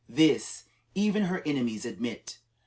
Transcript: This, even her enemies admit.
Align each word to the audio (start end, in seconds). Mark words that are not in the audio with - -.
This, 0.09 0.63
even 0.95 1.25
her 1.25 1.43
enemies 1.45 1.85
admit. 1.85 2.39